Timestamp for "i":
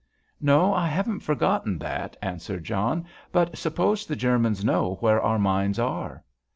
0.73-0.87